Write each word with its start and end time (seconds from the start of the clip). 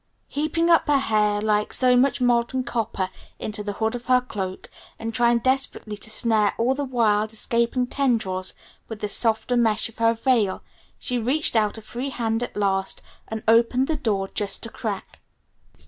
Heaping 0.27 0.67
up 0.67 0.87
her 0.87 0.97
hair 0.97 1.39
like 1.41 1.71
so 1.71 1.95
much 1.95 2.19
molten 2.19 2.63
copper 2.63 3.11
into 3.37 3.61
the 3.63 3.73
hood 3.73 3.93
of 3.93 4.05
her 4.07 4.19
cloak, 4.19 4.67
and 4.97 5.13
trying 5.13 5.37
desperately 5.37 5.95
to 5.97 6.09
snare 6.09 6.55
all 6.57 6.73
the 6.73 6.83
wild, 6.83 7.33
escaping 7.33 7.85
tendrils 7.85 8.55
with 8.87 9.01
the 9.01 9.07
softer 9.07 9.55
mesh 9.55 9.89
of 9.89 9.99
her 9.99 10.15
veil, 10.15 10.63
she 10.97 11.19
reached 11.19 11.55
out 11.55 11.77
a 11.77 11.83
free 11.83 12.09
hand 12.09 12.41
at 12.41 12.57
last 12.57 13.03
and 13.27 13.43
opened 13.47 13.85
the 13.87 13.95
door 13.95 14.27
just 14.29 14.65
a 14.65 14.69
crack. 14.69 15.19